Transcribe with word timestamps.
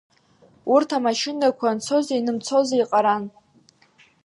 Урҭ 0.73 0.89
ама-шьынақәа 0.97 1.67
анцози 1.69 2.15
ианымцози 2.17 2.77
еиҟаран. 2.79 3.23